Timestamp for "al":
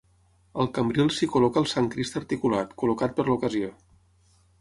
0.61-0.69